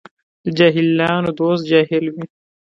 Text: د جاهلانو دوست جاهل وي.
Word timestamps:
د 0.43 0.45
جاهلانو 0.57 1.29
دوست 1.39 1.63
جاهل 1.71 2.05
وي. 2.13 2.25